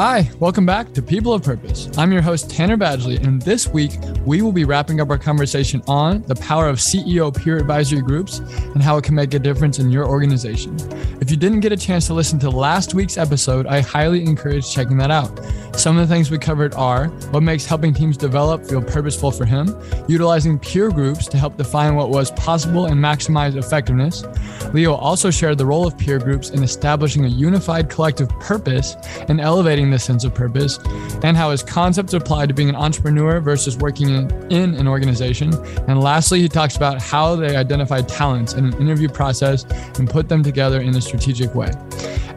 [0.00, 1.90] Hi, welcome back to People of Purpose.
[1.98, 3.90] I'm your host, Tanner Badgley, and this week
[4.24, 8.38] we will be wrapping up our conversation on the power of CEO peer advisory groups
[8.38, 10.76] and how it can make a difference in your organization.
[11.20, 14.72] If you didn't get a chance to listen to last week's episode, I highly encourage
[14.72, 15.36] checking that out.
[15.78, 19.44] Some of the things we covered are what makes helping teams develop feel purposeful for
[19.44, 19.76] him,
[20.08, 24.24] utilizing peer groups to help define what was possible and maximize effectiveness.
[24.72, 28.96] Leo also shared the role of peer groups in establishing a unified collective purpose
[29.28, 30.78] and elevating this sense of purpose,
[31.22, 35.52] and how his concepts apply to being an entrepreneur versus working in, in an organization.
[35.88, 39.64] And lastly, he talks about how they identify talents in an interview process
[39.98, 41.70] and put them together in a strategic way.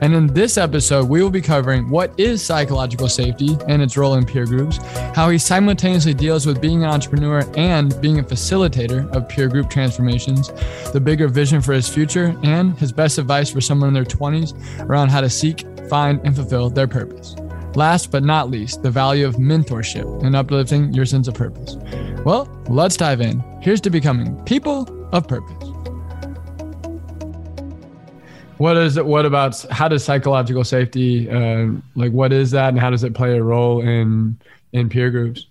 [0.01, 4.15] And in this episode, we will be covering what is psychological safety and its role
[4.15, 4.77] in peer groups,
[5.13, 9.69] how he simultaneously deals with being an entrepreneur and being a facilitator of peer group
[9.69, 10.51] transformations,
[10.91, 14.55] the bigger vision for his future, and his best advice for someone in their 20s
[14.89, 17.35] around how to seek, find, and fulfill their purpose.
[17.75, 21.77] Last but not least, the value of mentorship and uplifting your sense of purpose.
[22.25, 23.43] Well, let's dive in.
[23.61, 25.67] Here's to becoming people of purpose.
[28.57, 29.05] What is it?
[29.05, 33.15] What about how does psychological safety, uh, like, what is that, and how does it
[33.15, 34.37] play a role in
[34.73, 35.47] in peer groups?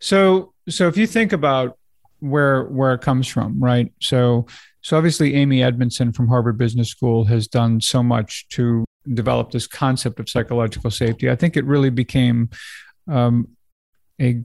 [0.00, 1.78] So, so if you think about
[2.18, 3.92] where where it comes from, right?
[4.00, 4.46] So,
[4.82, 9.66] so obviously, Amy Edmondson from Harvard Business School has done so much to develop this
[9.66, 11.30] concept of psychological safety.
[11.30, 12.50] I think it really became
[13.08, 13.48] um,
[14.20, 14.42] a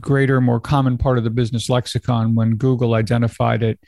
[0.00, 3.78] greater, more common part of the business lexicon when Google identified it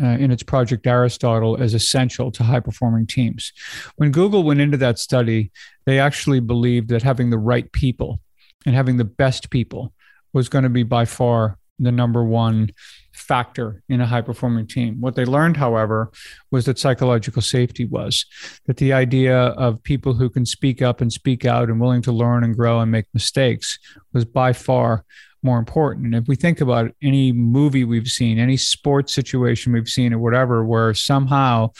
[0.00, 3.52] uh, in its Project Aristotle as essential to high performing teams.
[3.96, 5.52] When Google went into that study,
[5.86, 8.20] they actually believed that having the right people
[8.66, 9.92] and having the best people
[10.32, 12.70] was going to be by far the number one
[13.18, 15.00] factor in a high performing team.
[15.00, 16.10] What they learned, however,
[16.50, 18.24] was that psychological safety was
[18.66, 22.12] that the idea of people who can speak up and speak out and willing to
[22.12, 23.78] learn and grow and make mistakes
[24.12, 25.04] was by far
[25.42, 26.06] more important.
[26.06, 30.18] And if we think about any movie we've seen, any sports situation we've seen, or
[30.18, 31.70] whatever, where somehow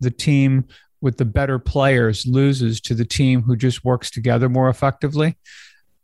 [0.00, 0.66] the team
[1.00, 5.36] with the better players loses to the team who just works together more effectively,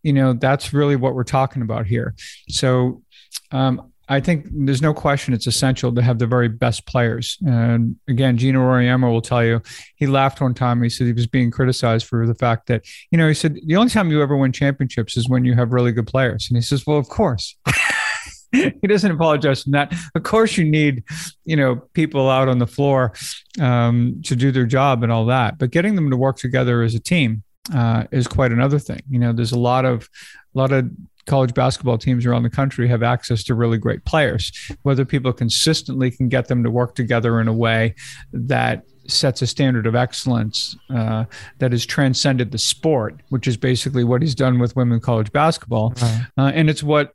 [0.03, 2.15] you know, that's really what we're talking about here.
[2.49, 3.03] So,
[3.51, 7.39] um, I think there's no question it's essential to have the very best players.
[7.47, 9.62] And again, Geno Auriemma will tell you,
[9.97, 10.83] he laughed one time.
[10.83, 13.77] He said he was being criticized for the fact that, you know, he said, the
[13.77, 16.47] only time you ever win championships is when you have really good players.
[16.50, 17.56] And he says, well, of course.
[18.53, 19.95] he doesn't apologize for that.
[20.15, 21.05] Of course, you need,
[21.47, 23.15] you know, people out on the floor
[23.62, 25.56] um, to do their job and all that.
[25.56, 27.44] But getting them to work together as a team
[27.75, 29.00] uh, is quite another thing.
[29.09, 30.11] You know, there's a lot of,
[30.55, 30.91] a lot of
[31.27, 34.53] college basketball teams around the country have access to really great players.
[34.83, 37.94] Whether people consistently can get them to work together in a way
[38.33, 41.25] that sets a standard of excellence uh,
[41.59, 45.93] that has transcended the sport, which is basically what he's done with women college basketball,
[46.00, 46.27] right.
[46.38, 47.15] uh, and it's what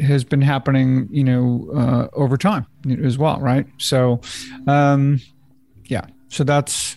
[0.00, 2.66] has been happening, you know, uh, over time
[3.04, 3.66] as well, right?
[3.78, 4.20] So,
[4.66, 5.20] um,
[5.84, 6.96] yeah, so that's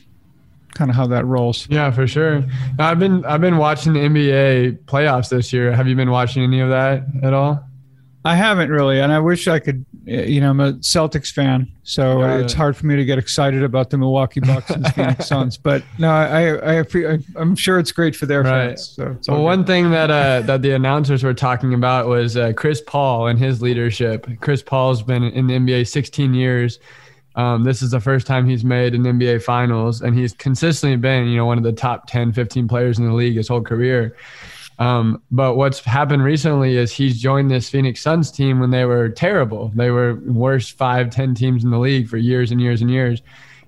[0.74, 1.68] kind of how that rolls.
[1.70, 2.44] Yeah, for sure.
[2.80, 5.72] I've been I've been watching the NBA playoffs this year.
[5.72, 7.64] Have you been watching any of that at all?
[8.26, 9.86] I haven't really, and I wish I could.
[10.06, 13.64] You know, I'm a Celtics fan, so Got it's hard for me to get excited
[13.64, 15.58] about the Milwaukee Bucks and Phoenix Suns.
[15.58, 18.68] But no, I, I, I, am sure it's great for their right.
[18.68, 18.90] fans.
[18.90, 22.82] So well, one thing that uh, that the announcers were talking about was uh, Chris
[22.82, 24.28] Paul and his leadership.
[24.42, 26.80] Chris Paul's been in the NBA 16 years.
[27.36, 31.28] Um, this is the first time he's made an NBA finals, and he's consistently been,
[31.28, 34.16] you know, one of the top 10, 15 players in the league his whole career.
[34.80, 39.10] Um, but what's happened recently is he's joined this Phoenix Suns team when they were
[39.10, 39.72] terrible.
[39.76, 43.22] They were worst five, 10 teams in the league for years and years and years.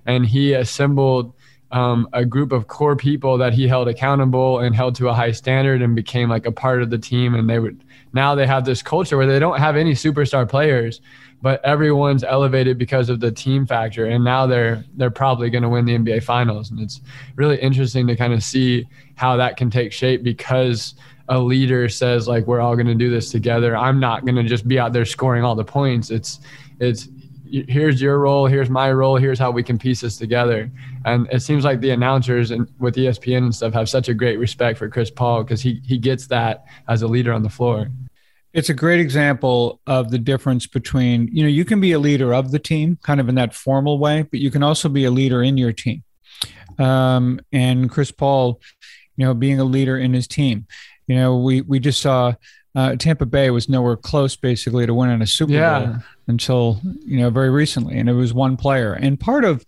[0.04, 1.32] And he assembled
[1.72, 5.32] um, a group of core people that he held accountable and held to a high
[5.32, 7.34] standard and became like a part of the team.
[7.34, 7.82] And they would
[8.12, 11.00] now they have this culture where they don't have any superstar players
[11.46, 15.68] but everyone's elevated because of the team factor and now they're they're probably going to
[15.68, 17.00] win the NBA finals and it's
[17.36, 18.84] really interesting to kind of see
[19.14, 20.96] how that can take shape because
[21.28, 24.42] a leader says like we're all going to do this together I'm not going to
[24.42, 26.40] just be out there scoring all the points it's
[26.80, 27.06] it's
[27.48, 30.68] here's your role, here's my role, here's how we can piece this together.
[31.04, 34.40] And it seems like the announcers and with ESPN and stuff have such a great
[34.40, 37.88] respect for Chris Paul because he he gets that as a leader on the floor.
[38.56, 42.32] It's a great example of the difference between, you know, you can be a leader
[42.32, 45.10] of the team kind of in that formal way, but you can also be a
[45.10, 46.02] leader in your team.
[46.78, 48.60] Um, and Chris Paul,
[49.16, 50.66] you know, being a leader in his team.
[51.06, 52.32] You know, we we just saw
[52.74, 55.78] uh, Tampa Bay was nowhere close basically to winning a Super yeah.
[55.78, 58.94] Bowl until you know very recently, and it was one player.
[58.94, 59.66] And part of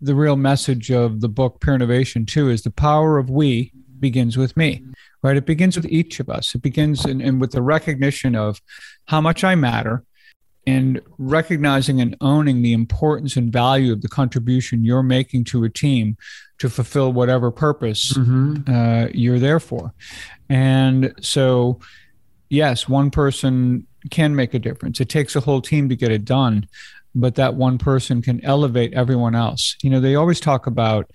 [0.00, 4.56] the real message of the book Peernovation too is the power of we begins with
[4.56, 4.84] me.
[5.20, 6.54] Right, it begins with each of us.
[6.54, 8.60] It begins in, in with the recognition of
[9.06, 10.04] how much I matter,
[10.66, 15.70] and recognizing and owning the importance and value of the contribution you're making to a
[15.70, 16.16] team
[16.58, 18.70] to fulfill whatever purpose mm-hmm.
[18.72, 19.94] uh, you're there for.
[20.50, 21.80] And so,
[22.50, 25.00] yes, one person can make a difference.
[25.00, 26.68] It takes a whole team to get it done,
[27.14, 29.74] but that one person can elevate everyone else.
[29.82, 31.10] You know, they always talk about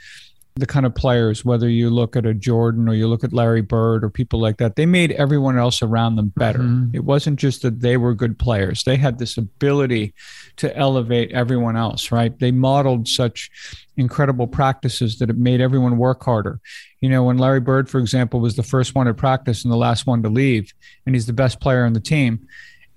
[0.56, 3.62] the kind of players, whether you look at a Jordan or you look at Larry
[3.62, 6.60] Bird or people like that, they made everyone else around them better.
[6.60, 6.96] Mm-hmm.
[6.96, 10.14] It wasn't just that they were good players, they had this ability
[10.58, 12.38] to elevate everyone else, right?
[12.38, 13.50] They modeled such
[13.98, 16.60] incredible practices that it made everyone work harder.
[17.02, 19.78] You know, when Larry Bird, for example, was the first one to practice and the
[19.78, 20.72] last one to leave,
[21.06, 22.48] and he's the best player on the team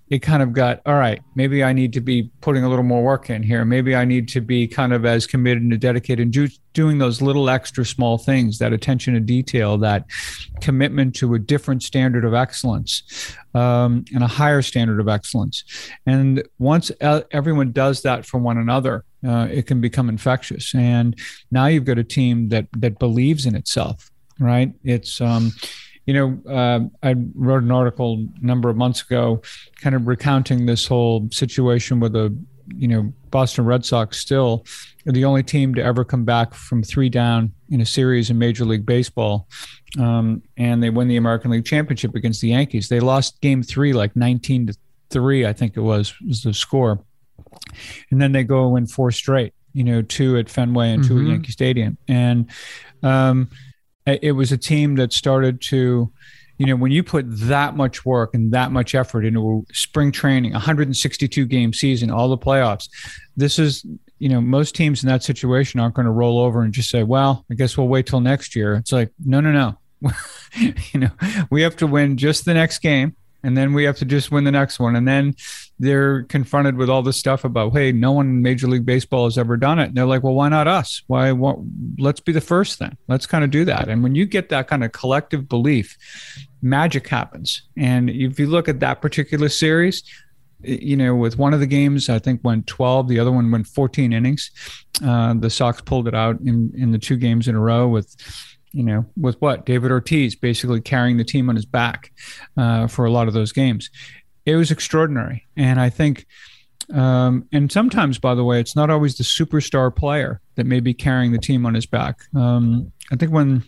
[0.08, 3.02] it kind of got all right maybe i need to be putting a little more
[3.02, 3.64] work in here.
[3.64, 7.20] Maybe i need to be kind of as committed and dedicated and do, doing those
[7.20, 10.06] little extra small things that attention to detail that
[10.60, 15.64] commitment to a different standard of excellence um, and a higher standard of excellence.
[16.04, 20.72] And once everyone does that for one another uh, it can become infectious.
[20.74, 21.18] And
[21.50, 24.72] now you've got a team that that believes in itself right?
[24.84, 25.52] It's um,
[26.06, 29.42] you know, uh, I wrote an article a number of months ago,
[29.80, 32.36] kind of recounting this whole situation with the,
[32.74, 34.64] you know, Boston Red Sox still
[35.12, 38.64] the only team to ever come back from three down in a series in Major
[38.64, 39.48] League Baseball.
[39.98, 42.88] Um, and they win the American League Championship against the Yankees.
[42.88, 44.76] They lost game three, like 19 to
[45.10, 47.04] three, I think it was, was the score.
[48.10, 51.26] And then they go win four straight, you know, two at Fenway and 2 mm-hmm.
[51.26, 51.98] at Yankee Stadium.
[52.08, 52.50] And,
[53.04, 53.48] um,
[54.06, 56.10] it was a team that started to
[56.58, 60.52] you know when you put that much work and that much effort into spring training
[60.52, 62.88] 162 game season all the playoffs
[63.36, 63.84] this is
[64.18, 67.02] you know most teams in that situation aren't going to roll over and just say
[67.02, 68.74] well i guess we'll wait till next year.
[68.74, 69.78] It's like no no no.
[70.92, 71.10] You know
[71.50, 74.44] we have to win just the next game and then we have to just win
[74.44, 75.34] the next one and then
[75.78, 79.36] they're confronted with all this stuff about hey no one in major league baseball has
[79.36, 79.88] ever done it.
[79.88, 81.02] And they're like well why not us?
[81.06, 81.58] Why what,
[81.98, 82.96] let's be the first then.
[83.08, 83.88] Let's kind of do that.
[83.88, 85.96] And when you get that kind of collective belief
[86.62, 87.62] magic happens.
[87.76, 90.02] And if you look at that particular series
[90.62, 93.66] you know with one of the games i think went 12 the other one went
[93.66, 94.50] 14 innings.
[95.04, 98.16] Uh, the sox pulled it out in, in the two games in a row with
[98.76, 99.64] you know, with what?
[99.64, 102.12] David Ortiz basically carrying the team on his back
[102.58, 103.88] uh, for a lot of those games.
[104.46, 106.26] It was extraordinary, and I think,
[106.94, 110.94] um, and sometimes, by the way, it's not always the superstar player that may be
[110.94, 112.20] carrying the team on his back.
[112.34, 113.64] Um, I think when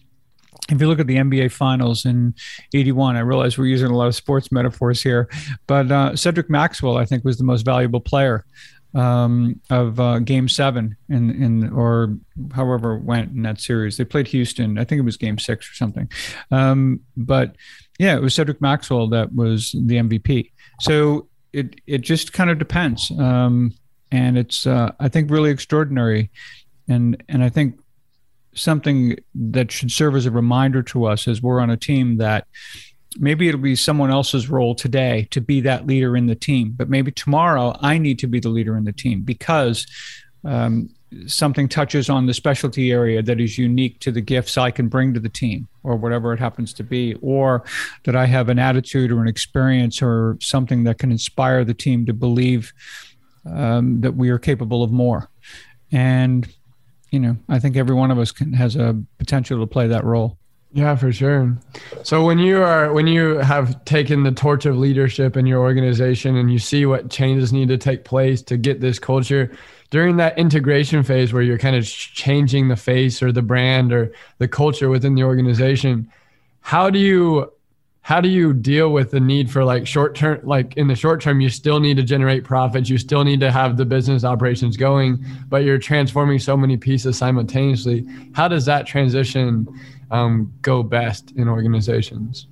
[0.71, 2.35] if you look at the NBA Finals in
[2.75, 5.29] '81, I realize we're using a lot of sports metaphors here,
[5.67, 8.45] but uh, Cedric Maxwell, I think, was the most valuable player
[8.95, 12.17] um, of uh, Game Seven in in or
[12.53, 13.97] however it went in that series.
[13.97, 14.79] They played Houston.
[14.79, 16.11] I think it was Game Six or something.
[16.51, 17.57] Um, but
[17.99, 20.53] yeah, it was Cedric Maxwell that was the MVP.
[20.81, 23.75] So it it just kind of depends, um,
[24.13, 26.31] and it's uh, I think really extraordinary,
[26.89, 27.81] and and I think
[28.55, 32.47] something that should serve as a reminder to us as we're on a team that
[33.19, 36.89] maybe it'll be someone else's role today to be that leader in the team, but
[36.89, 39.87] maybe tomorrow I need to be the leader in the team because
[40.45, 40.91] um,
[41.27, 45.15] something touches on the specialty area that is unique to the gifts I can bring
[45.15, 47.65] to the team or whatever it happens to be, or
[48.05, 52.05] that I have an attitude or an experience or something that can inspire the team
[52.07, 52.73] to believe
[53.47, 55.31] um, that we are capable of more.
[55.91, 56.47] And,
[57.11, 60.05] you know, I think every one of us can, has a potential to play that
[60.05, 60.37] role.
[60.79, 61.59] Yeah, for sure.
[62.05, 66.37] So when you are when you have taken the torch of leadership in your organization
[66.37, 69.51] and you see what changes need to take place to get this culture
[69.91, 74.13] during that integration phase where you're kind of changing the face or the brand or
[74.39, 76.09] the culture within the organization,
[76.61, 77.51] how do you
[78.03, 81.21] how do you deal with the need for like short term like in the short
[81.21, 84.79] term you still need to generate profits you still need to have the business operations
[84.79, 89.69] going but you're transforming so many pieces simultaneously how does that transition
[90.11, 92.49] um, go best in organizations?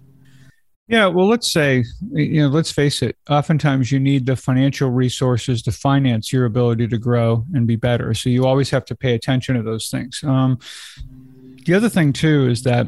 [0.89, 5.61] Yeah, well, let's say, you know, let's face it, oftentimes you need the financial resources
[5.63, 8.15] to finance your ability to grow and be better.
[8.15, 10.23] So you always have to pay attention to those things.
[10.23, 10.61] Um,
[11.65, 12.87] the other thing, too, is that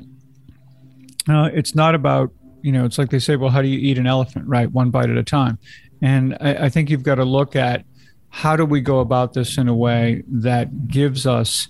[1.29, 2.31] uh, it's not about,
[2.63, 4.71] you know, it's like they say, well, how do you eat an elephant, right?
[4.71, 5.59] One bite at a time.
[6.01, 7.85] And I, I think you've got to look at
[8.29, 11.67] how do we go about this in a way that gives us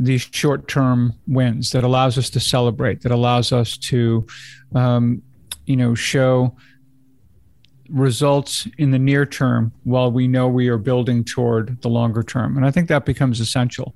[0.00, 4.26] these short term wins, that allows us to celebrate, that allows us to,
[4.74, 5.22] um,
[5.66, 6.56] you know, show
[7.90, 12.56] results in the near term while we know we are building toward the longer term.
[12.56, 13.94] And I think that becomes essential.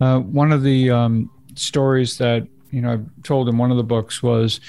[0.00, 3.82] Uh, one of the um, stories that, you know, I've told in one of the
[3.82, 4.60] books was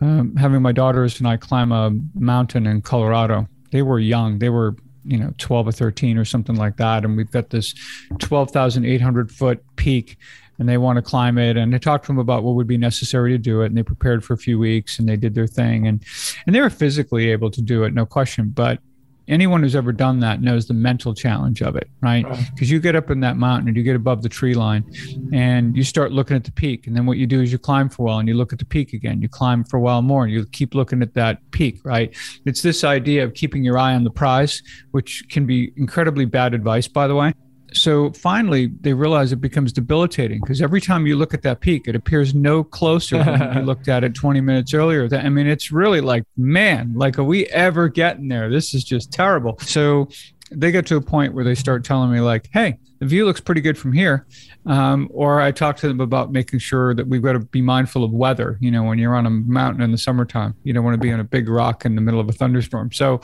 [0.00, 3.46] um, having my daughters and I climb a mountain in Colorado.
[3.70, 4.38] They were young.
[4.38, 7.04] They were, you know, 12 or 13 or something like that.
[7.04, 7.74] And we've got this
[8.18, 10.18] 12,800 foot peak
[10.58, 11.56] and they want to climb it.
[11.56, 13.66] And I talked to them about what would be necessary to do it.
[13.66, 15.86] And they prepared for a few weeks and they did their thing.
[15.86, 16.02] And,
[16.46, 18.50] and they were physically able to do it, no question.
[18.54, 18.80] But
[19.28, 22.26] anyone who's ever done that knows the mental challenge of it, right?
[22.52, 24.84] Because you get up in that mountain and you get above the tree line
[25.32, 26.86] and you start looking at the peak.
[26.86, 28.58] And then what you do is you climb for a while and you look at
[28.58, 29.20] the peak again.
[29.20, 32.14] You climb for a while more and you keep looking at that peak, right?
[32.44, 36.54] It's this idea of keeping your eye on the prize, which can be incredibly bad
[36.54, 37.32] advice, by the way
[37.76, 41.86] so finally they realize it becomes debilitating because every time you look at that peak
[41.86, 45.08] it appears no closer than you looked at it 20 minutes earlier.
[45.12, 48.50] I mean it's really like man like are we ever getting there?
[48.50, 49.58] This is just terrible.
[49.60, 50.08] So
[50.50, 53.40] they get to a point where they start telling me like hey the view looks
[53.40, 54.26] pretty good from here.
[54.64, 58.02] Um, or i talk to them about making sure that we've got to be mindful
[58.02, 60.94] of weather you know when you're on a mountain in the summertime you don't want
[60.94, 62.90] to be on a big rock in the middle of a thunderstorm.
[62.90, 63.20] So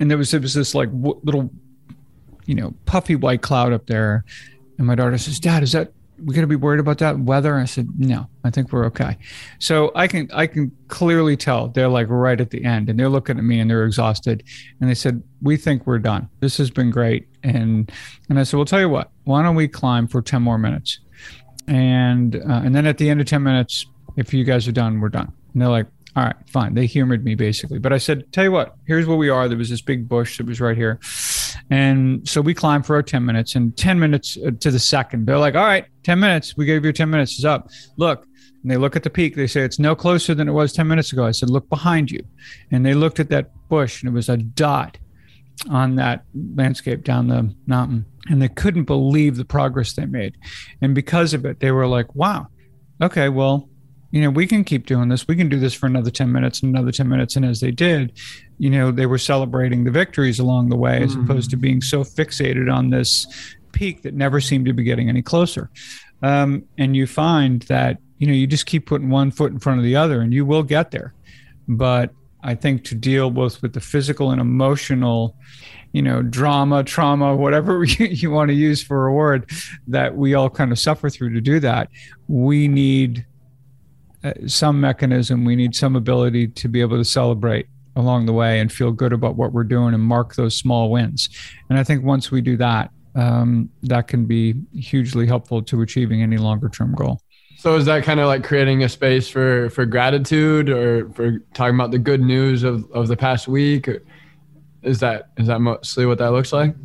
[0.00, 1.50] and there was it was this like w- little
[2.46, 4.24] you know, puffy white cloud up there.
[4.78, 5.92] And my daughter says, Dad, is that
[6.24, 7.56] we to be worried about that weather?
[7.56, 9.18] I said, No, I think we're okay.
[9.58, 13.08] So I can I can clearly tell they're like right at the end, and they're
[13.08, 14.42] looking at me and they're exhausted,
[14.80, 16.28] and they said, We think we're done.
[16.40, 17.90] This has been great, and
[18.28, 21.00] and I said, Well, tell you what, why don't we climb for ten more minutes,
[21.68, 23.86] and uh, and then at the end of ten minutes,
[24.16, 25.32] if you guys are done, we're done.
[25.52, 25.86] And they're like,
[26.16, 26.72] all right, fine.
[26.72, 27.78] They humored me basically.
[27.78, 29.48] But I said, tell you what, here's where we are.
[29.48, 30.98] There was this big bush that was right here.
[31.70, 35.26] And so we climbed for our 10 minutes and 10 minutes uh, to the second.
[35.26, 36.56] They're like, all right, 10 minutes.
[36.56, 37.38] We gave you 10 minutes.
[37.38, 37.68] Is up.
[37.96, 38.26] Look.
[38.62, 39.36] And they look at the peak.
[39.36, 41.24] They say, it's no closer than it was 10 minutes ago.
[41.24, 42.24] I said, look behind you.
[42.72, 44.98] And they looked at that bush and it was a dot
[45.70, 48.06] on that landscape down the mountain.
[48.28, 50.36] And they couldn't believe the progress they made.
[50.80, 52.48] And because of it, they were like, wow,
[53.00, 53.68] okay, well,
[54.10, 55.28] you know, we can keep doing this.
[55.28, 57.36] We can do this for another 10 minutes and another 10 minutes.
[57.36, 58.18] And as they did,
[58.58, 61.24] you know, they were celebrating the victories along the way as mm-hmm.
[61.24, 63.26] opposed to being so fixated on this
[63.72, 65.70] peak that never seemed to be getting any closer.
[66.22, 69.78] Um, and you find that, you know, you just keep putting one foot in front
[69.78, 71.12] of the other and you will get there.
[71.68, 75.36] But I think to deal both with the physical and emotional,
[75.92, 79.50] you know, drama, trauma, whatever you, you want to use for a word
[79.88, 81.90] that we all kind of suffer through to do that,
[82.28, 83.26] we need
[84.24, 85.44] uh, some mechanism.
[85.44, 89.12] We need some ability to be able to celebrate along the way and feel good
[89.12, 91.28] about what we're doing and mark those small wins.
[91.68, 96.22] And I think once we do that, um, that can be hugely helpful to achieving
[96.22, 97.20] any longer term goal.
[97.56, 101.74] So is that kind of like creating a space for for gratitude or for talking
[101.74, 103.88] about the good news of, of the past week?
[104.82, 106.76] Is that is that mostly what that looks like?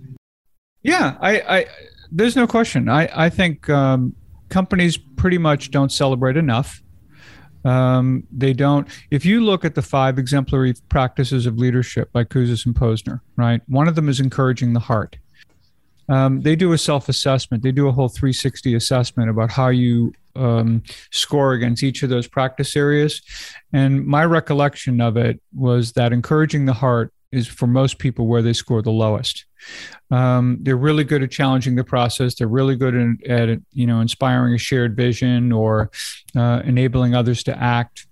[0.82, 1.66] Yeah, I, I
[2.10, 2.88] there's no question.
[2.88, 4.16] I I think um,
[4.48, 6.82] companies pretty much don't celebrate enough.
[7.64, 8.88] Um, they don't.
[9.12, 13.62] If you look at the five exemplary practices of leadership by Kouzes and Posner, right?
[13.68, 15.18] One of them is encouraging the heart.
[16.10, 17.64] Um, they do a self assessment.
[17.64, 22.28] They do a whole 360 assessment about how you um, score against each of those
[22.28, 23.22] practice areas.
[23.72, 28.42] And my recollection of it was that encouraging the heart is for most people where
[28.42, 29.46] they score the lowest.
[30.10, 32.36] Um, they're really good at challenging the process.
[32.36, 35.92] They're really good at, at you know inspiring a shared vision or
[36.36, 38.08] uh, enabling others to act.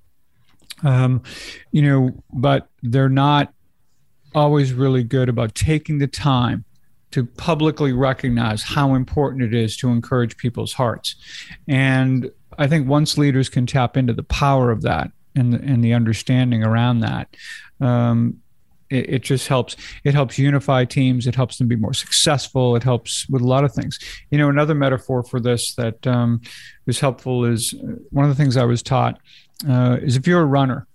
[0.83, 1.23] Um,
[1.71, 3.53] you know, but they're not
[4.33, 6.63] always really good about taking the time
[7.11, 11.15] to publicly recognize how important it is to encourage people's hearts.
[11.67, 15.93] And I think once leaders can tap into the power of that and and the
[15.93, 17.35] understanding around that,
[17.81, 18.41] um,
[18.89, 22.83] it, it, just helps it helps unify teams it helps them be more successful it
[22.83, 23.99] helps with a lot of things
[24.31, 26.41] you know another metaphor for this that um,
[26.87, 29.19] is helpful is uh, one of the things i was taught
[29.69, 30.87] uh, is if you're a runner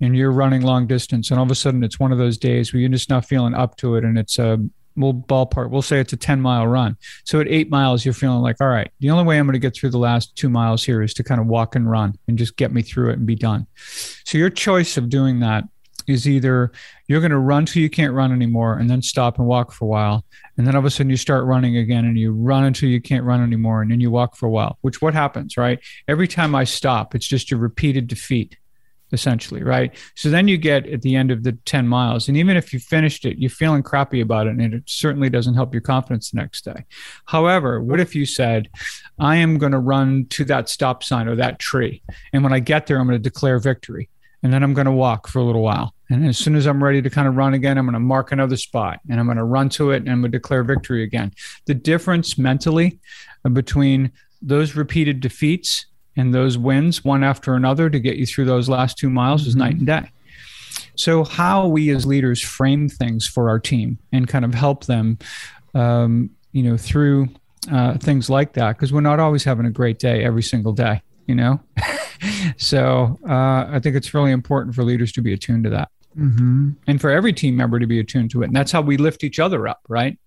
[0.00, 2.72] and you're running long distance and all of a sudden it's one of those days
[2.72, 4.58] where you're just not feeling up to it and it's a
[4.96, 6.96] we'll ballpark, we'll say it's a 10 mile run.
[7.24, 9.58] So at eight miles, you're feeling like, all right, the only way I'm going to
[9.58, 12.38] get through the last two miles here is to kind of walk and run and
[12.38, 13.66] just get me through it and be done.
[14.24, 15.64] So your choice of doing that
[16.06, 16.72] is either
[17.06, 19.84] you're going to run till you can't run anymore and then stop and walk for
[19.84, 20.24] a while.
[20.56, 23.00] And then all of a sudden you start running again and you run until you
[23.00, 23.82] can't run anymore.
[23.82, 25.78] And then you walk for a while, which what happens, right?
[26.08, 28.56] Every time I stop, it's just a repeated defeat
[29.12, 29.96] essentially, right?
[30.14, 32.78] So then you get at the end of the 10 miles, and even if you
[32.78, 36.38] finished it, you're feeling crappy about it, and it certainly doesn't help your confidence the
[36.38, 36.84] next day.
[37.26, 38.68] However, what if you said,
[39.18, 42.02] I am going to run to that stop sign or that tree,
[42.32, 44.08] and when I get there, I'm going to declare victory,
[44.42, 45.94] and then I'm going to walk for a little while.
[46.08, 48.32] And as soon as I'm ready to kind of run again, I'm going to mark
[48.32, 51.02] another spot and I'm going to run to it and I'm going to declare victory
[51.02, 51.32] again.
[51.66, 52.98] The difference mentally
[53.52, 58.68] between those repeated defeats and those wins one after another to get you through those
[58.68, 60.10] last two miles is night and day.
[60.96, 65.18] So, how we as leaders frame things for our team and kind of help them,
[65.74, 67.28] um, you know, through
[67.70, 71.00] uh, things like that, because we're not always having a great day every single day,
[71.26, 71.60] you know.
[72.56, 76.70] so, uh, I think it's really important for leaders to be attuned to that, mm-hmm.
[76.86, 79.24] and for every team member to be attuned to it, and that's how we lift
[79.24, 80.18] each other up, right?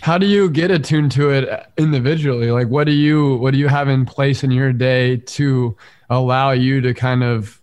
[0.00, 2.50] How do you get attuned to it individually?
[2.50, 5.76] Like what do you what do you have in place in your day to
[6.08, 7.60] allow you to kind of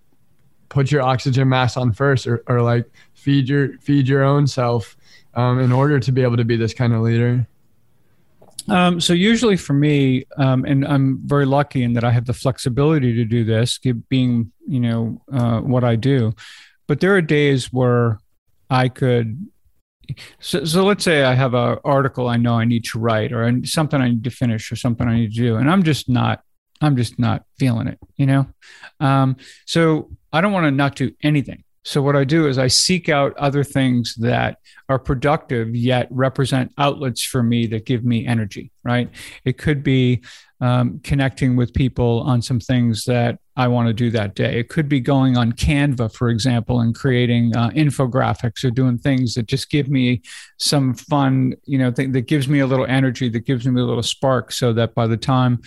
[0.69, 4.95] put your oxygen mask on first or, or like feed your feed your own self
[5.33, 7.47] um, in order to be able to be this kind of leader?
[8.69, 12.33] Um, so usually for me, um, and I'm very lucky in that I have the
[12.33, 16.33] flexibility to do this, being you know uh, what I do.
[16.88, 18.19] But there are days where
[18.69, 19.47] I could
[20.39, 23.51] so, so let's say I have an article I know I need to write or
[23.65, 26.41] something I need to finish or something I need to do, and I'm just not,
[26.81, 28.47] I'm just not feeling it, you know?
[29.00, 31.63] Um, so I don't want to not do anything.
[31.88, 36.74] So what I do is I seek out other things that are productive yet represent
[36.77, 39.10] outlets for me that give me energy, right?
[39.46, 40.22] It could be
[40.60, 44.60] um, connecting with people on some things that I want to do that day.
[44.60, 49.36] It could be going on Canva, for example, and creating uh, infographics or doing things
[49.36, 50.24] that just give me
[50.58, 53.86] some fun, you know, th- that gives me a little energy, that gives me a
[53.86, 55.62] little spark, so that by the time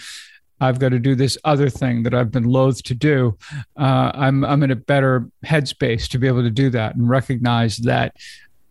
[0.61, 3.37] I've got to do this other thing that I've been loath to do.
[3.79, 7.79] Uh, I'm I'm in a better headspace to be able to do that and recognize
[7.79, 8.17] that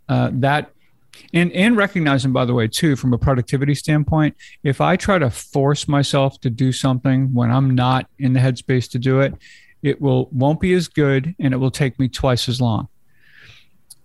[0.07, 0.71] uh, that
[1.33, 5.29] and and recognizing by the way too from a productivity standpoint if i try to
[5.29, 9.33] force myself to do something when i'm not in the headspace to do it
[9.81, 12.87] it will won't be as good and it will take me twice as long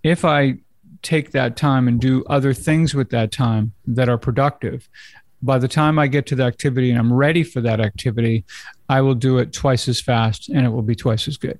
[0.03, 0.55] if i
[1.01, 4.89] take that time and do other things with that time that are productive
[5.45, 8.43] by the time i get to the activity and i'm ready for that activity
[8.89, 11.59] i will do it twice as fast and it will be twice as good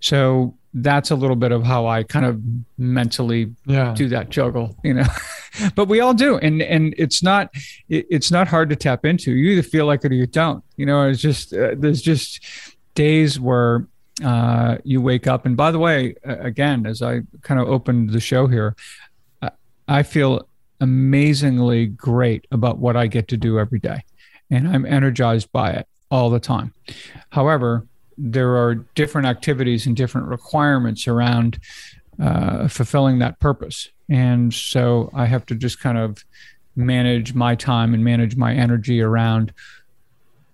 [0.00, 2.40] so that's a little bit of how I kind of
[2.78, 3.92] mentally yeah.
[3.94, 5.06] do that juggle, you know.
[5.74, 7.50] but we all do, and and it's not
[7.88, 9.32] it, it's not hard to tap into.
[9.32, 10.62] You either feel like it or you don't.
[10.76, 12.44] You know, it's just uh, there's just
[12.94, 13.86] days where
[14.24, 15.44] uh, you wake up.
[15.44, 18.76] And by the way, again, as I kind of opened the show here,
[19.88, 20.46] I feel
[20.80, 24.04] amazingly great about what I get to do every day,
[24.50, 26.72] and I'm energized by it all the time.
[27.30, 27.86] However,
[28.18, 31.58] there are different activities and different requirements around
[32.20, 33.88] uh, fulfilling that purpose.
[34.08, 36.24] And so I have to just kind of
[36.76, 39.52] manage my time and manage my energy around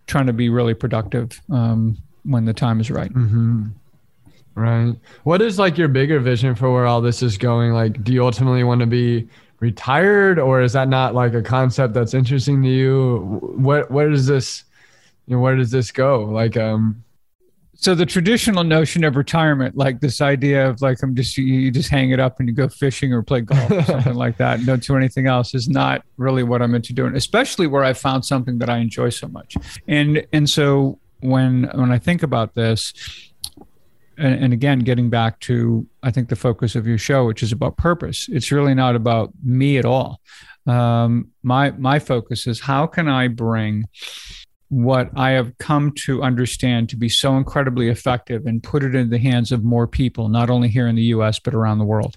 [0.06, 3.12] trying to be really productive um, when the time is right.
[3.12, 3.68] Mm-hmm.
[4.54, 4.94] Right.
[5.24, 7.72] What is like your bigger vision for where all this is going?
[7.72, 9.28] Like, do you ultimately want to be
[9.60, 13.18] retired, or is that not like a concept that's interesting to you?
[13.56, 14.64] What Where does this,
[15.26, 16.24] you know, where does this go?
[16.24, 17.02] Like, um,
[17.78, 21.90] so the traditional notion of retirement, like this idea of like I'm just you just
[21.90, 24.66] hang it up and you go fishing or play golf or something like that, and
[24.66, 27.14] don't do anything else, is not really what I'm into doing.
[27.14, 31.92] Especially where I found something that I enjoy so much, and and so when when
[31.92, 32.94] I think about this,
[34.18, 37.52] and, and again, getting back to I think the focus of your show, which is
[37.52, 40.20] about purpose, it's really not about me at all.
[40.66, 43.86] Um, my my focus is how can I bring
[44.68, 49.10] what I have come to understand to be so incredibly effective and put it in
[49.10, 52.16] the hands of more people, not only here in the US, but around the world.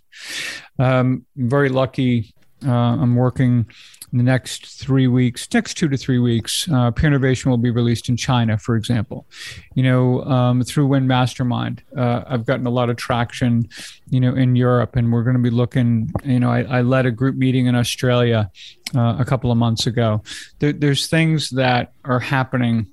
[0.80, 2.34] Um, I'm very lucky.
[2.66, 3.68] Uh, I'm working
[4.12, 8.10] in the next three weeks, next two to three weeks, uh, Peernovation will be released
[8.10, 9.28] in China, for example.
[9.76, 13.70] You know, um, through Win Mastermind, uh, I've gotten a lot of traction,
[14.10, 16.12] you know, in Europe, and we're going to be looking.
[16.24, 18.50] You know, I, I, led a group meeting in Australia
[18.96, 20.24] uh, a couple of months ago.
[20.58, 22.88] There, there's things that are happening,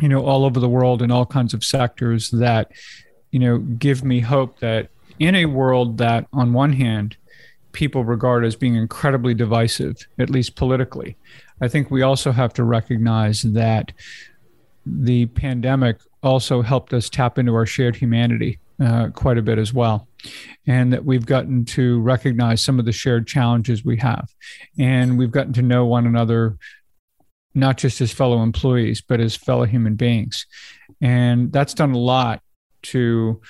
[0.00, 2.70] you know, all over the world in all kinds of sectors that,
[3.32, 7.16] you know, give me hope that in a world that, on one hand,
[7.72, 11.16] people regard as being incredibly divisive, at least politically.
[11.60, 13.92] I think we also have to recognize that
[14.86, 19.72] the pandemic also helped us tap into our shared humanity uh, quite a bit as
[19.72, 20.08] well.
[20.66, 24.28] And that we've gotten to recognize some of the shared challenges we have.
[24.78, 26.56] And we've gotten to know one another,
[27.54, 30.46] not just as fellow employees, but as fellow human beings.
[31.00, 32.42] And that's done a lot
[32.82, 33.40] to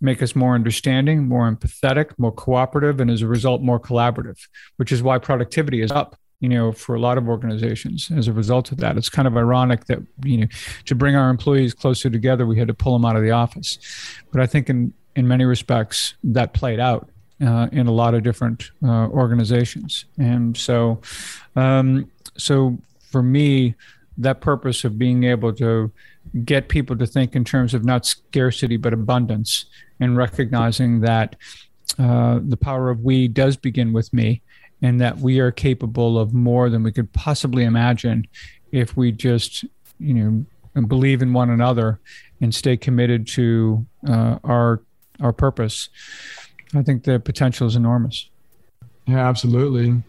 [0.00, 4.38] make us more understanding, more empathetic, more cooperative, and as a result, more collaborative,
[4.76, 8.32] which is why productivity is up you know, for a lot of organizations as a
[8.32, 8.96] result of that.
[8.96, 10.46] It's kind of ironic that, you know,
[10.86, 13.78] to bring our employees closer together, we had to pull them out of the office.
[14.32, 17.10] But I think in, in many respects, that played out
[17.44, 20.06] uh, in a lot of different uh, organizations.
[20.18, 21.02] And so,
[21.56, 22.78] um, so
[23.10, 23.74] for me,
[24.16, 25.92] that purpose of being able to
[26.44, 29.66] get people to think in terms of not scarcity but abundance
[30.00, 31.36] and recognizing that
[31.98, 34.42] uh, the power of we does begin with me
[34.82, 38.26] and that we are capable of more than we could possibly imagine
[38.72, 39.64] if we just,
[39.98, 42.00] you know, believe in one another
[42.40, 44.80] and stay committed to uh, our
[45.20, 45.90] our purpose.
[46.74, 48.30] I think the potential is enormous.
[49.06, 50.02] Yeah, absolutely.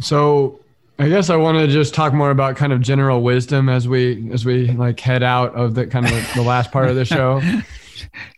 [0.00, 0.60] So,
[0.98, 4.30] I guess I want to just talk more about kind of general wisdom as we
[4.30, 7.40] as we like head out of the kind of the last part of the show.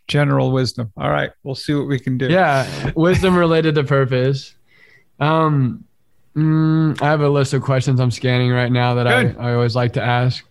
[0.07, 0.91] general wisdom.
[0.97, 2.27] All right, we'll see what we can do.
[2.27, 4.55] Yeah, wisdom related to purpose.
[5.19, 5.85] Um,
[6.35, 9.75] mm, I have a list of questions I'm scanning right now that I, I always
[9.75, 10.43] like to ask.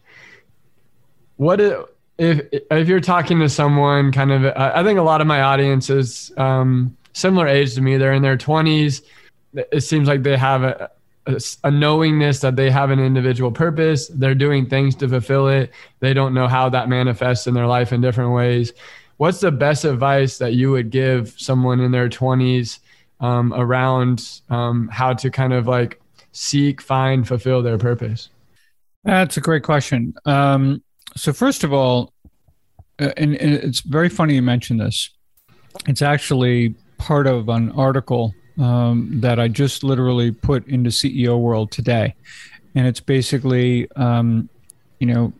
[1.36, 1.78] What if,
[2.18, 5.88] if if you're talking to someone kind of I think a lot of my audience
[5.88, 7.96] is um, similar age to me.
[7.96, 9.02] They're in their 20s.
[9.54, 10.90] It seems like they have a,
[11.26, 14.08] a, a knowingness that they have an individual purpose.
[14.08, 15.72] They're doing things to fulfill it.
[16.00, 18.72] They don't know how that manifests in their life in different ways.
[19.20, 22.78] What's the best advice that you would give someone in their 20s
[23.20, 26.00] um, around um, how to kind of like
[26.32, 28.30] seek, find, fulfill their purpose?
[29.04, 30.14] That's a great question.
[30.24, 30.82] Um,
[31.16, 32.14] so, first of all,
[32.98, 35.10] uh, and, and, it's very funny you mentioned this.
[35.86, 41.72] It's actually part of an article um, that I just literally put into CEO World
[41.72, 42.14] today.
[42.74, 44.48] And it's basically, um,
[44.98, 45.34] you know,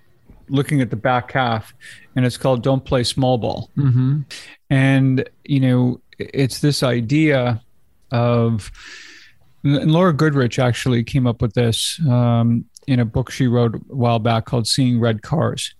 [0.50, 1.72] looking at the back half,
[2.16, 3.70] and it's called Don't Play Small Ball.
[3.76, 4.20] Mm-hmm.
[4.70, 7.62] And, you know, it's this idea
[8.10, 8.70] of
[9.62, 13.78] and Laura Goodrich actually came up with this um, in a book she wrote a
[13.94, 15.74] while back called Seeing Red Cars.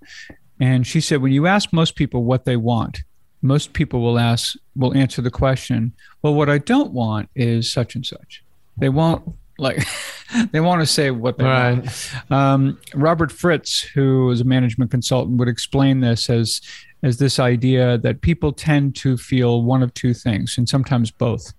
[0.61, 3.03] And she said, when you ask most people what they want,
[3.43, 7.95] most people will ask, will answer the question, well, what I don't want is such
[7.95, 8.45] and such.
[8.77, 9.87] They won't like,
[10.53, 11.79] they want to say what they right.
[11.79, 12.33] want.
[12.33, 16.61] Um, Robert Fritz, who is a management consultant, would explain this as,
[17.03, 21.53] as this idea that people tend to feel one of two things, and sometimes both.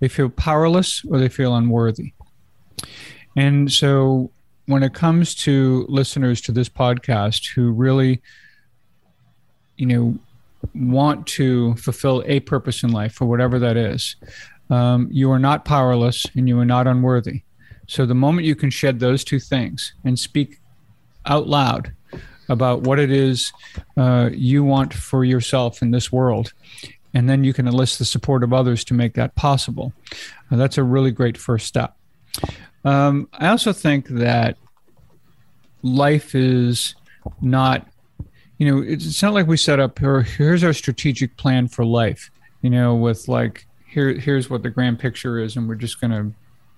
[0.00, 2.12] They feel powerless or they feel unworthy.
[3.36, 4.30] And so
[4.66, 8.20] when it comes to listeners to this podcast who really,
[9.76, 10.18] you know,
[10.74, 14.16] want to fulfill a purpose in life for whatever that is,
[14.70, 17.42] um, you are not powerless and you are not unworthy.
[17.86, 20.58] So the moment you can shed those two things and speak
[21.26, 21.92] out loud
[22.48, 23.52] about what it is
[23.96, 26.52] uh, you want for yourself in this world
[27.14, 29.92] and then you can enlist the support of others to make that possible.
[30.50, 31.96] Uh, that's a really great first step.
[32.84, 34.58] Um, I also think that
[35.82, 36.96] life is
[37.40, 37.86] not,
[38.58, 42.30] you know, it's not like we set up here, here's our strategic plan for life,
[42.62, 46.10] you know, with like, here, here's what the grand picture is, and we're just going
[46.10, 46.32] to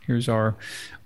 [0.06, 0.54] here's our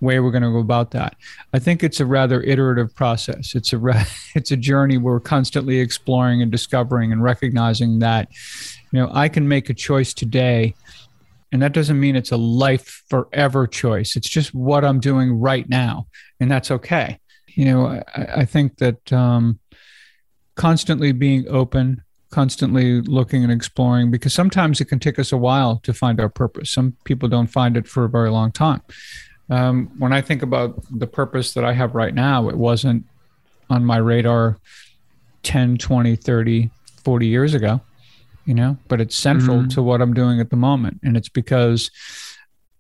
[0.00, 1.16] way we're going to go about that.
[1.54, 3.54] I think it's a rather iterative process.
[3.54, 8.28] It's a re- it's a journey we're constantly exploring and discovering and recognizing that
[8.92, 10.74] you know i can make a choice today
[11.52, 14.16] and that doesn't mean it's a life forever choice.
[14.16, 16.08] It's just what i'm doing right now
[16.40, 17.20] and that's okay.
[17.48, 18.02] You know i,
[18.40, 19.60] I think that um,
[20.56, 25.80] constantly being open constantly looking and exploring because sometimes it can take us a while
[25.82, 28.80] to find our purpose some people don't find it for a very long time
[29.50, 33.04] um, when i think about the purpose that i have right now it wasn't
[33.68, 34.58] on my radar
[35.42, 36.70] 10 20 30
[37.02, 37.80] 40 years ago
[38.50, 39.68] you know, but it's central mm-hmm.
[39.68, 41.00] to what I'm doing at the moment.
[41.04, 41.90] And it's because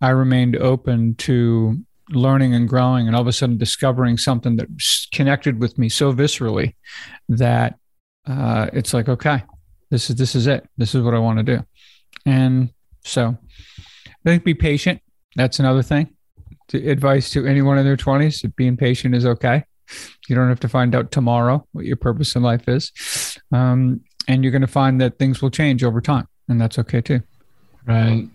[0.00, 4.66] I remained open to learning and growing and all of a sudden discovering something that
[5.12, 6.74] connected with me so viscerally
[7.28, 7.78] that
[8.26, 9.42] uh, it's like, okay,
[9.90, 10.68] this is, this is it.
[10.76, 11.64] This is what I want to do.
[12.26, 12.70] And
[13.02, 13.36] so
[14.06, 15.00] I think be patient.
[15.36, 16.14] That's another thing.
[16.68, 19.64] To advice to anyone in their 20s that being patient is okay.
[20.28, 22.92] You don't have to find out tomorrow what your purpose in life is.
[23.50, 27.00] Um, and you're going to find that things will change over time and that's okay
[27.00, 27.22] too
[27.86, 28.28] right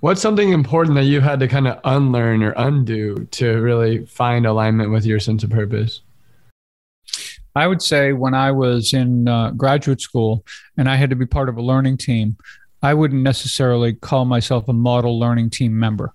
[0.00, 4.46] What's something important that you've had to kind of unlearn or undo to really find
[4.46, 6.02] alignment with your sense of purpose?
[7.58, 10.44] I would say when I was in uh, graduate school
[10.76, 12.36] and I had to be part of a learning team,
[12.82, 16.14] I wouldn't necessarily call myself a model learning team member.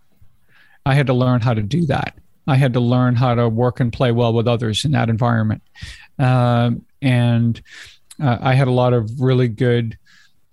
[0.86, 2.18] I had to learn how to do that.
[2.48, 5.62] I had to learn how to work and play well with others in that environment.
[6.18, 7.62] Um, and
[8.22, 9.98] uh, I had a lot of really good,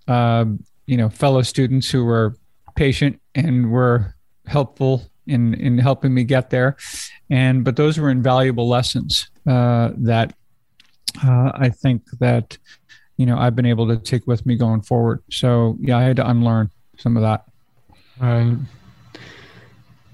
[0.09, 0.43] uh,
[0.87, 2.35] you know, fellow students who were
[2.75, 6.75] patient and were helpful in in helping me get there.
[7.29, 10.33] And but those were invaluable lessons uh, that
[11.23, 12.57] uh, I think that
[13.17, 15.23] you know I've been able to take with me going forward.
[15.29, 17.45] So yeah, I had to unlearn some of that.
[18.19, 18.57] Right.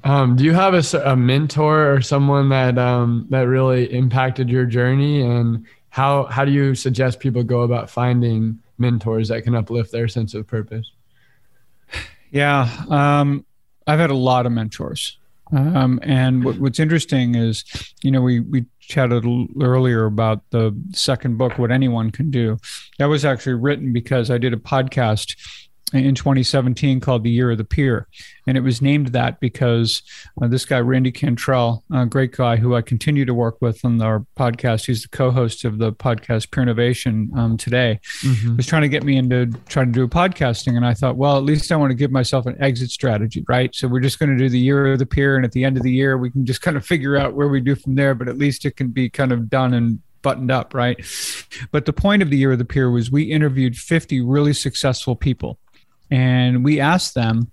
[0.04, 4.66] Um, do you have a, a, mentor or someone that um, that really impacted your
[4.66, 9.92] journey, and how how do you suggest people go about finding mentors that can uplift
[9.92, 10.90] their sense of purpose?
[12.32, 13.46] Yeah, um,
[13.86, 15.18] I've had a lot of mentors,
[15.52, 17.66] um, and what, what's interesting is,
[18.02, 19.26] you know, we we chatted
[19.62, 22.58] earlier about the second book, What Anyone Can Do.
[22.98, 25.36] That was actually written because I did a podcast
[25.94, 28.08] in 2017 called The Year of the Peer.
[28.46, 30.02] And it was named that because
[30.42, 34.02] uh, this guy, Randy Cantrell, a great guy who I continue to work with on
[34.02, 38.58] our podcast, he's the co host of the podcast Peernovation um, today, mm-hmm.
[38.58, 40.76] was trying to get me into trying to do podcasting.
[40.76, 43.74] And I thought, well, at least I want to give myself an exit strategy, right?
[43.74, 45.38] So we're just going to do the Year of the Peer.
[45.38, 47.48] And at the end of the year, we can just kind of figure out where
[47.48, 50.52] we do from there, but at least it can be kind of done and buttoned
[50.52, 50.98] up, right?
[51.72, 55.16] But the point of the Year of the Peer was we interviewed 50 really successful
[55.16, 55.58] people
[56.12, 57.52] and we asked them,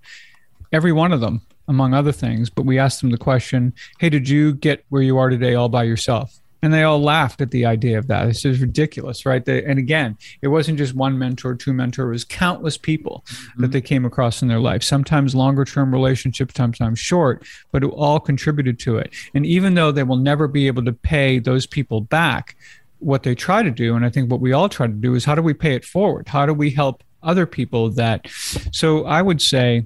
[0.71, 4.29] every one of them, among other things, but we asked them the question, Hey, did
[4.29, 6.39] you get where you are today all by yourself?
[6.61, 8.25] And they all laughed at the idea of that.
[8.25, 9.45] This is ridiculous, right?
[9.45, 13.61] They, and again, it wasn't just one mentor, two mentor, it was countless people mm-hmm.
[13.61, 17.87] that they came across in their life, sometimes longer term relationships, sometimes short, but it
[17.87, 19.13] all contributed to it.
[19.35, 22.55] And even though they will never be able to pay those people back,
[22.99, 25.25] what they try to do, and I think what we all try to do, is
[25.25, 26.27] how do we pay it forward?
[26.27, 28.27] How do we help other people that
[28.71, 29.83] so i would say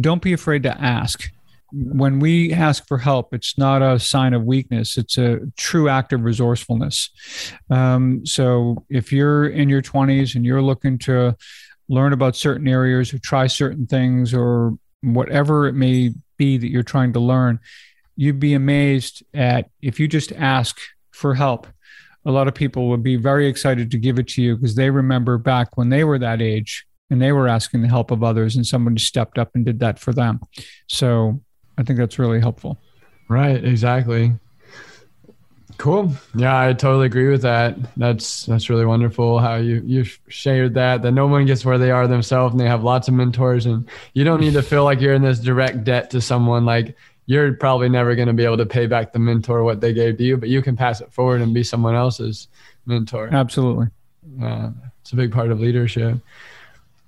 [0.00, 1.30] don't be afraid to ask.
[1.72, 6.12] When we ask for help it's not a sign of weakness it's a true act
[6.12, 7.10] of resourcefulness.
[7.70, 11.36] Um, so if you're in your 20s and you're looking to
[11.88, 16.82] learn about certain areas or try certain things or whatever it may be that you're
[16.82, 17.58] trying to learn
[18.16, 20.78] you'd be amazed at if you just ask
[21.10, 21.66] for help
[22.26, 24.90] a lot of people would be very excited to give it to you because they
[24.90, 28.56] remember back when they were that age and they were asking the help of others
[28.56, 30.40] and somebody stepped up and did that for them.
[30.88, 31.40] So
[31.78, 32.78] I think that's really helpful.
[33.28, 34.32] Right, exactly.
[35.78, 36.12] Cool.
[36.34, 37.76] Yeah, I totally agree with that.
[37.96, 41.90] That's that's really wonderful how you you shared that that no one gets where they
[41.90, 45.00] are themselves and they have lots of mentors and you don't need to feel like
[45.00, 48.56] you're in this direct debt to someone like you're probably never going to be able
[48.56, 51.12] to pay back the mentor what they gave to you, but you can pass it
[51.12, 52.48] forward and be someone else's
[52.86, 53.28] mentor.
[53.32, 53.88] Absolutely.
[54.42, 56.18] Uh, it's a big part of leadership.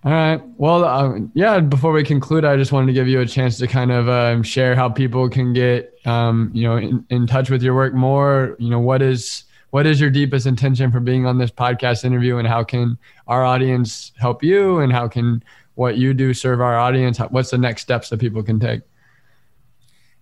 [0.04, 0.40] All right.
[0.56, 1.58] Well, uh, yeah.
[1.58, 4.44] Before we conclude, I just wanted to give you a chance to kind of um,
[4.44, 8.54] share how people can get, um, you know, in, in touch with your work more.
[8.60, 12.38] You know, what is what is your deepest intention for being on this podcast interview,
[12.38, 15.42] and how can our audience help you, and how can
[15.74, 17.18] what you do serve our audience?
[17.18, 18.82] What's the next steps that people can take?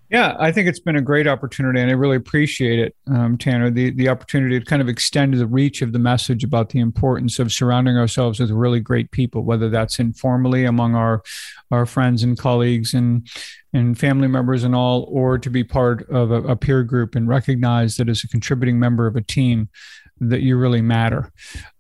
[0.09, 3.71] Yeah, I think it's been a great opportunity, and I really appreciate it, um, Tanner.
[3.71, 7.41] The the opportunity to kind of extend the reach of the message about the importance
[7.41, 11.25] of surrounding ourselves with really great people, whether that's informally among our
[11.73, 13.27] our friends and colleagues and
[13.73, 17.29] and family members and all, or to be part of a, a peer group and
[17.29, 19.69] recognize that as a contributing member of a team,
[20.21, 21.33] that you really matter.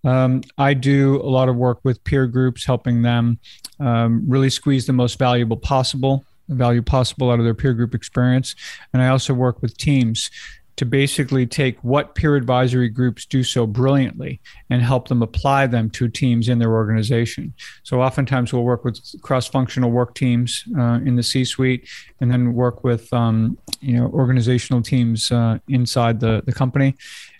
[0.03, 3.39] Um, I do a lot of work with peer groups, helping them
[3.79, 8.55] um, really squeeze the most valuable possible value possible out of their peer group experience.
[8.93, 10.31] And I also work with teams
[10.77, 15.89] to basically take what peer advisory groups do so brilliantly and help them apply them
[15.91, 17.55] to teams in their organization.
[17.83, 21.89] So oftentimes we'll work with cross-functional work teams uh, in the C-suite,
[22.21, 26.95] and then work with um, you know organizational teams uh, inside the the company.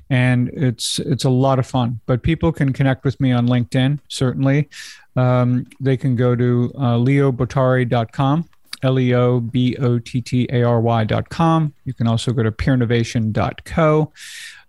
[0.09, 2.01] And it's it's a lot of fun.
[2.07, 3.99] But people can connect with me on LinkedIn.
[4.09, 4.71] Certainly,
[5.17, 8.49] um, they can go to uh, leobottary.com
[8.87, 11.75] L E O B O T T A R Y dot com.
[11.85, 14.13] You can also go to peernovation.co.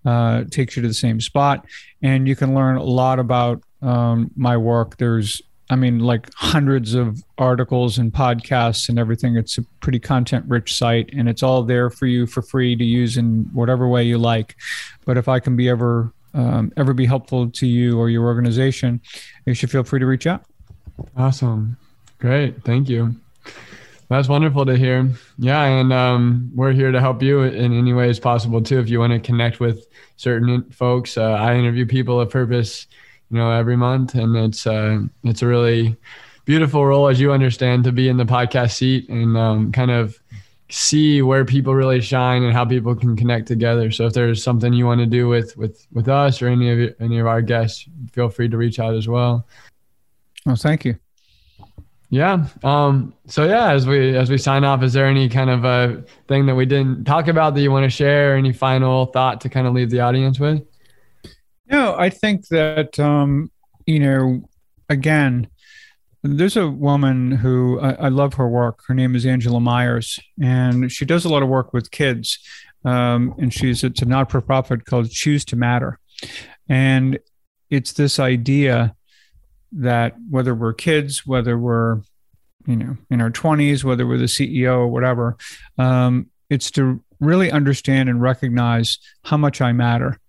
[0.05, 1.65] Uh, takes you to the same spot.
[2.01, 4.97] And you can learn a lot about um, my work.
[4.97, 9.35] There's, I mean, like hundreds of articles and podcasts and everything.
[9.35, 12.85] It's a pretty content rich site and it's all there for you for free to
[12.85, 14.55] use in whatever way you like.
[15.05, 19.01] But if I can be ever, um, ever be helpful to you or your organization,
[19.45, 20.45] you should feel free to reach out.
[21.17, 21.77] Awesome.
[22.19, 22.63] Great.
[22.63, 23.15] Thank you.
[24.09, 25.09] That's wonderful to hear.
[25.37, 28.79] Yeah, and um, we're here to help you in any ways possible too.
[28.79, 32.87] If you want to connect with certain folks, uh, I interview people of purpose,
[33.29, 35.97] you know, every month, and it's uh, it's a really
[36.45, 40.17] beautiful role, as you understand, to be in the podcast seat and um, kind of
[40.69, 43.91] see where people really shine and how people can connect together.
[43.91, 46.95] So if there's something you want to do with with with us or any of
[47.01, 49.45] any of our guests, feel free to reach out as well.
[50.45, 50.97] Well, thank you.
[52.09, 52.47] Yeah.
[52.63, 56.03] Um, so yeah, as we as we sign off, is there any kind of a
[56.27, 58.35] thing that we didn't talk about that you want to share?
[58.35, 60.65] Any final thought to kind of leave the audience with?
[61.69, 63.51] No, I think that um,
[63.85, 64.41] you know,
[64.89, 65.49] again,
[66.23, 68.79] there's a woman who I, I, love her work.
[68.87, 72.39] Her name is Angela Maiers, and she does a lot of work with kids.
[72.85, 75.99] Um, and she's it's a not for profit called Choose to Matter,
[76.69, 77.19] and
[77.69, 78.95] it's this idea
[79.73, 82.01] that whether we're kids, whether we're
[82.65, 85.37] you know in our 20s, whether we're the CEO or whatever,
[85.77, 90.19] um, it's to really understand and recognize how much I matter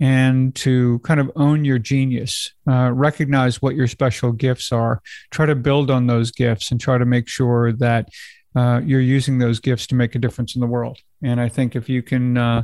[0.00, 5.46] and to kind of own your genius, uh, recognize what your special gifts are, try
[5.46, 8.08] to build on those gifts, and try to make sure that
[8.56, 10.98] uh, you're using those gifts to make a difference in the world.
[11.22, 12.62] And I think if you can, uh,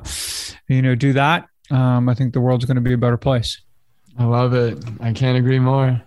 [0.68, 3.60] you know, do that, um, I think the world's going to be a better place.
[4.20, 4.84] I love it.
[5.00, 6.00] I can't agree more.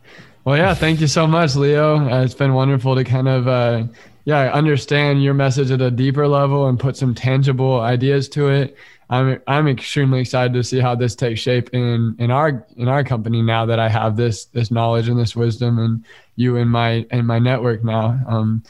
[0.46, 1.98] Well, yeah, thank you so much, Leo.
[1.98, 3.86] Uh, it's been wonderful to kind of, uh,
[4.26, 8.78] yeah, understand your message at a deeper level and put some tangible ideas to it.
[9.10, 13.04] I'm I'm extremely excited to see how this takes shape in in our in our
[13.04, 17.06] company now that I have this this knowledge and this wisdom and you in my
[17.12, 18.20] in my network now.
[18.28, 18.64] Um,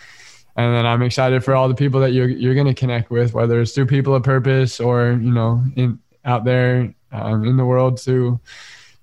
[0.56, 3.34] and then I'm excited for all the people that you're you're going to connect with,
[3.34, 7.66] whether it's through people of purpose or you know in out there um, in the
[7.66, 8.40] world through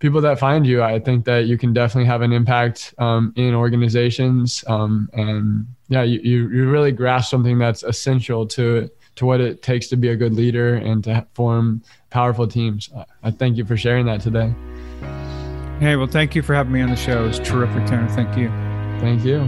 [0.00, 3.54] people that find you, I think that you can definitely have an impact um, in
[3.54, 4.64] organizations.
[4.66, 9.60] Um, and yeah, you, you, you really grasp something that's essential to to what it
[9.60, 12.88] takes to be a good leader and to form powerful teams.
[13.22, 14.54] I thank you for sharing that today.
[15.80, 17.26] Hey, well, thank you for having me on the show.
[17.26, 18.08] It's terrific, Tanner.
[18.08, 18.48] Thank you.
[19.00, 19.40] Thank you.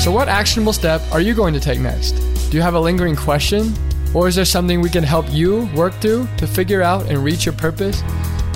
[0.00, 2.12] So, what actionable step are you going to take next?
[2.50, 3.72] Do you have a lingering question?
[4.14, 7.44] Or is there something we can help you work through to figure out and reach
[7.44, 8.02] your purpose?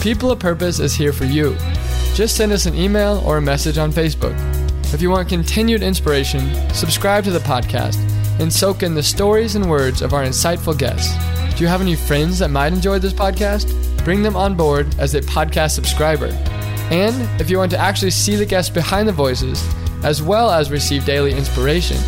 [0.01, 1.57] People of Purpose is here for you.
[2.15, 4.37] Just send us an email or a message on Facebook.
[4.95, 7.99] If you want continued inspiration, subscribe to the podcast
[8.41, 11.13] and soak in the stories and words of our insightful guests.
[11.57, 13.75] Do you have any friends that might enjoy this podcast?
[14.05, 16.29] Bring them on board as a podcast subscriber.
[16.91, 19.63] And if you want to actually see the guests behind the voices,
[20.05, 21.99] as well as receive daily inspiration,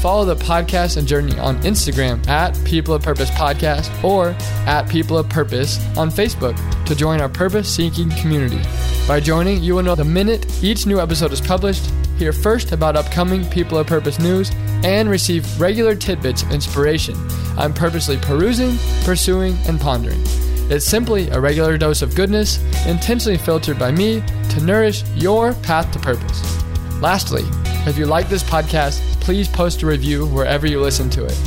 [0.00, 4.30] follow the podcast and journey on Instagram at People of Purpose Podcast or
[4.66, 8.62] at People of Purpose on Facebook to join our purpose seeking community.
[9.06, 12.96] By joining, you will know the minute each new episode is published, hear first about
[12.96, 14.50] upcoming People of Purpose news,
[14.82, 17.14] and receive regular tidbits of inspiration
[17.58, 20.22] I'm purposely perusing, pursuing, and pondering.
[20.70, 25.92] It's simply a regular dose of goodness, intentionally filtered by me to nourish your path
[25.92, 26.62] to purpose.
[27.02, 27.42] Lastly,
[27.86, 31.38] if you like this podcast, please post a review wherever you listen to it.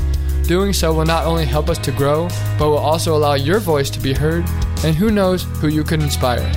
[0.48, 2.28] Doing so will not only help us to grow,
[2.60, 4.46] but will also allow your voice to be heard,
[4.84, 6.52] and who knows who you could inspire.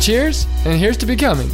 [0.00, 1.50] Cheers, and here's to becoming.